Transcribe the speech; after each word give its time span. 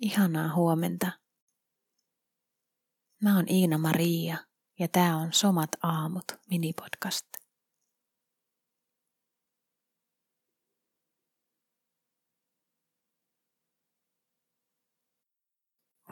Ihanaa 0.00 0.54
huomenta. 0.54 1.12
Mä 3.22 3.36
oon 3.36 3.48
Iina 3.48 3.78
Maria 3.78 4.36
ja 4.78 4.88
tää 4.88 5.16
on 5.16 5.32
Somat 5.32 5.70
aamut 5.82 6.24
minipodcast. 6.50 7.26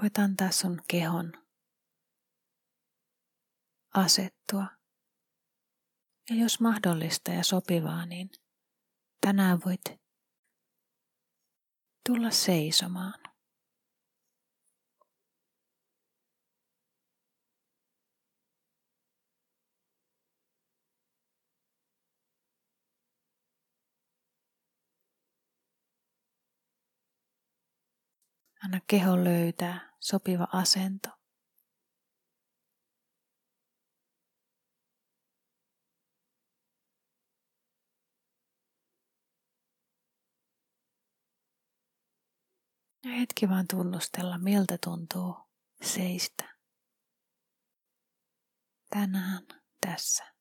Voit 0.02 0.18
antaa 0.18 0.50
sun 0.50 0.82
kehon 0.88 1.32
asettua. 3.94 4.66
Ja 6.30 6.36
jos 6.36 6.60
mahdollista 6.60 7.30
ja 7.30 7.44
sopivaa, 7.44 8.06
niin 8.06 8.30
tänään 9.20 9.60
voit 9.64 9.84
tulla 12.08 12.30
seisomaan. 12.30 13.33
Anna 28.74 28.84
keho 28.86 29.24
löytää 29.24 29.96
sopiva 30.00 30.48
asento. 30.52 31.08
Ja 43.04 43.10
hetki 43.10 43.48
vaan 43.48 43.66
tunnustella, 43.70 44.38
miltä 44.38 44.78
tuntuu 44.84 45.36
seistä. 45.82 46.58
Tänään 48.90 49.46
tässä. 49.86 50.33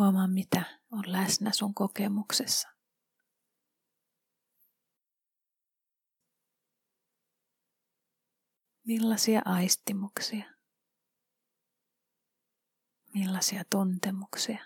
Huomaa, 0.00 0.28
mitä 0.28 0.62
on 0.90 1.12
läsnä 1.12 1.52
sun 1.52 1.74
kokemuksessa. 1.74 2.68
Millaisia 8.86 9.42
aistimuksia? 9.44 10.44
Millaisia 13.14 13.64
tuntemuksia? 13.70 14.64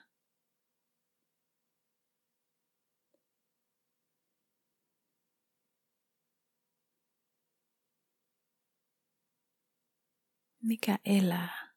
Mikä 10.62 10.98
elää 11.04 11.74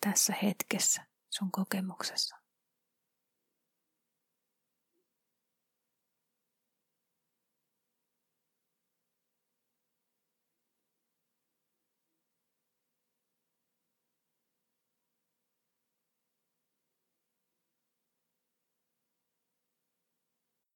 tässä 0.00 0.34
hetkessä 0.42 1.06
sun 1.30 1.52
kokemuksessa? 1.52 2.43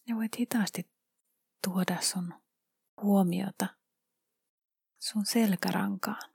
Ja 0.08 0.16
voit 0.16 0.38
hitaasti 0.38 0.90
tuoda 1.64 2.00
sun 2.00 2.34
huomiota 3.02 3.66
sun 4.98 5.26
selkärankaan. 5.26 6.34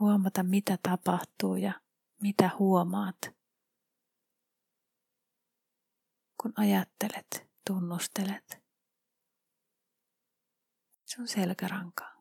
Huomata, 0.00 0.42
mitä 0.42 0.78
tapahtuu 0.82 1.56
ja 1.56 1.80
mitä 2.22 2.50
huomaat, 2.58 3.20
kun 6.42 6.52
ajattelet, 6.56 7.50
tunnustelet 7.66 8.62
sun 11.04 11.28
selkärankaa. 11.28 12.11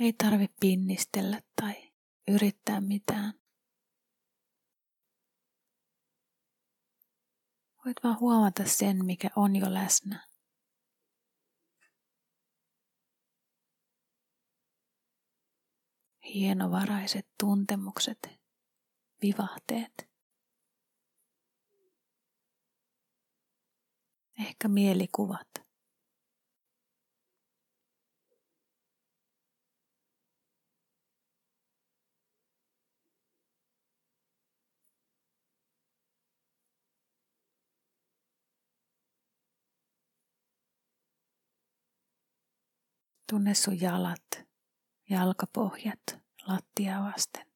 Ei 0.00 0.12
tarvi 0.12 0.46
pinnistellä 0.60 1.40
tai 1.60 1.92
yrittää 2.28 2.80
mitään. 2.80 3.32
Voit 7.84 7.96
vaan 8.04 8.20
huomata 8.20 8.64
sen, 8.64 9.04
mikä 9.04 9.28
on 9.36 9.56
jo 9.56 9.74
läsnä. 9.74 10.26
Hienovaraiset 16.24 17.28
tuntemukset, 17.40 18.28
vivahteet. 19.22 20.10
Ehkä 24.40 24.68
mielikuvat. 24.68 25.65
Tunne 43.30 43.54
sun 43.54 43.80
jalat, 43.80 44.46
jalkapohjat 45.10 46.02
lattia 46.46 47.00
vasten. 47.00 47.46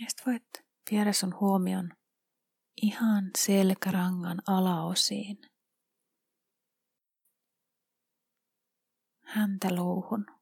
Ja 0.00 0.06
sitten 0.08 0.26
voit 0.26 0.66
viedä 0.90 1.12
sun 1.12 1.40
huomion 1.40 1.90
ihan 2.82 3.30
selkärangan 3.38 4.38
alaosiin. 4.46 5.38
Häntä 9.24 9.74
luuhun. 9.74 10.41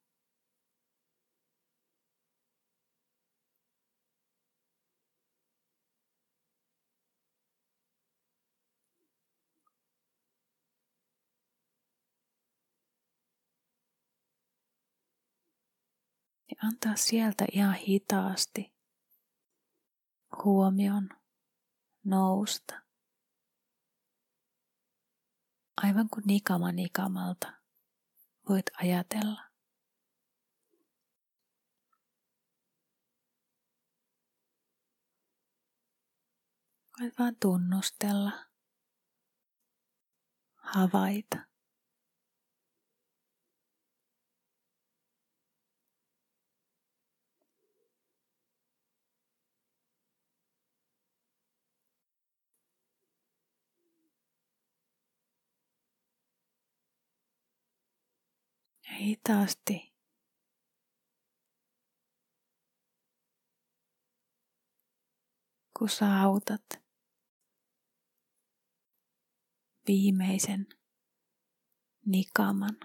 Antaa 16.64 16.96
sieltä 16.96 17.44
ihan 17.52 17.74
hitaasti 17.74 18.74
huomion 20.44 21.08
nousta. 22.04 22.80
Aivan 25.76 26.08
kuin 26.10 26.24
nikama 26.26 26.72
nikamalta 26.72 27.52
voit 28.48 28.66
ajatella. 28.82 29.42
Voit 37.00 37.18
vaan 37.18 37.36
tunnustella, 37.40 38.32
havaita. 40.56 41.49
Hitaasti 58.98 59.94
kun 65.78 65.88
saavutat 65.88 66.62
viimeisen 69.86 70.66
nikaman 72.06 72.80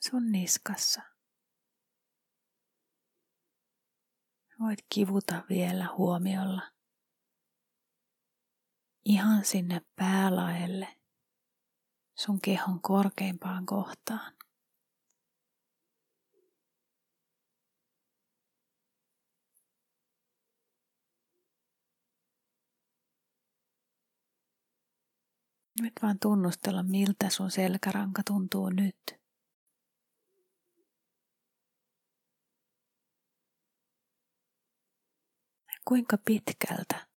sun 0.00 0.32
niskassa. 0.32 1.02
Voit 4.60 4.78
kivuta 4.94 5.44
vielä 5.48 5.88
huomiolla 5.96 6.62
ihan 9.04 9.44
sinne 9.44 9.82
päälaelle 9.96 11.01
sun 12.24 12.40
kehon 12.40 12.80
korkeimpaan 12.80 13.66
kohtaan. 13.66 14.32
Nyt 25.80 25.92
vaan 26.02 26.18
tunnustella, 26.18 26.82
miltä 26.82 27.30
sun 27.30 27.50
selkäranka 27.50 28.22
tuntuu 28.26 28.70
nyt. 28.70 29.22
Kuinka 35.84 36.18
pitkältä 36.24 37.11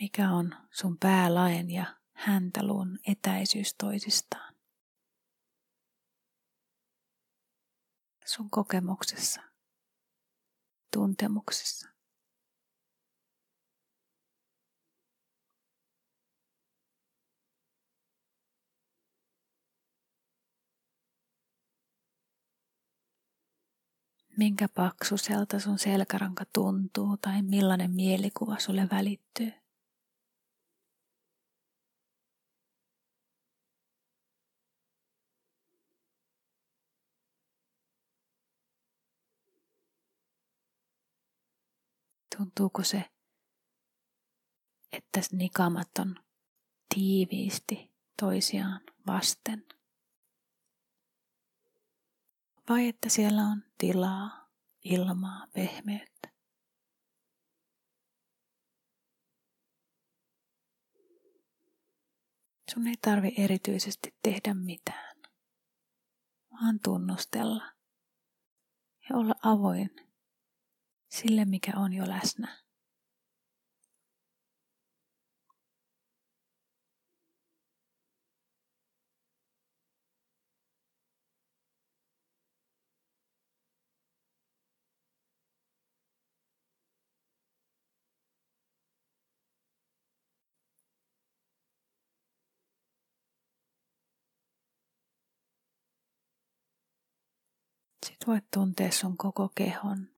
mikä 0.00 0.30
on 0.30 0.54
sun 0.70 0.98
päälaen 0.98 1.70
ja 1.70 1.86
häntäluun 2.12 2.98
etäisyys 3.06 3.74
toisistaan. 3.74 4.54
Sun 8.24 8.50
kokemuksessa, 8.50 9.40
tuntemuksessa. 10.92 11.88
minkä 24.38 24.68
paksuselta 24.68 25.60
sun 25.60 25.78
selkäranka 25.78 26.44
tuntuu 26.52 27.16
tai 27.16 27.42
millainen 27.42 27.90
mielikuva 27.90 28.58
sulle 28.58 28.88
välittyy. 28.92 29.52
Tuntuuko 42.38 42.84
se, 42.84 43.04
että 44.92 45.20
nikamat 45.32 45.90
on 45.98 46.16
tiiviisti 46.94 47.92
toisiaan 48.20 48.80
vasten? 49.06 49.66
Vai 52.68 52.88
että 52.88 53.08
siellä 53.08 53.42
on 53.42 53.62
tilaa, 53.78 54.48
ilmaa, 54.84 55.46
pehmeyttä? 55.52 56.28
Sun 62.74 62.86
ei 62.86 62.96
tarvi 63.02 63.34
erityisesti 63.38 64.14
tehdä 64.22 64.54
mitään, 64.54 65.16
vaan 66.50 66.80
tunnustella 66.84 67.72
ja 69.08 69.16
olla 69.16 69.34
avoin 69.42 70.07
sille, 71.08 71.44
mikä 71.44 71.72
on 71.76 71.92
jo 71.92 72.08
läsnä. 72.08 72.68
Voit 98.26 98.50
tuntea 98.50 98.92
sun 98.92 99.16
koko 99.16 99.48
kehon 99.54 100.17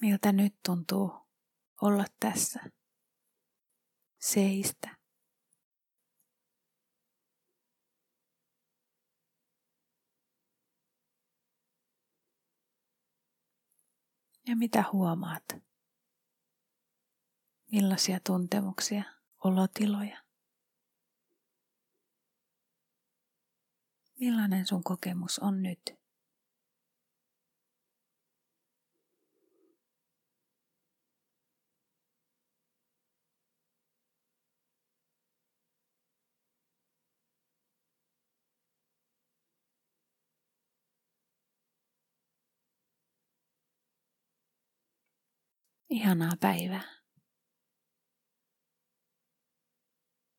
miltä 0.00 0.32
nyt 0.32 0.54
tuntuu 0.66 1.12
olla 1.82 2.04
tässä, 2.20 2.60
seistä. 4.18 4.98
Ja 14.46 14.56
mitä 14.56 14.84
huomaat? 14.92 15.44
Millaisia 17.72 18.20
tuntemuksia, 18.20 19.02
olotiloja? 19.44 20.22
Millainen 24.20 24.66
sun 24.66 24.84
kokemus 24.84 25.38
on 25.38 25.62
nyt? 25.62 25.97
Ihanaa 45.90 46.36
päivää. 46.40 46.82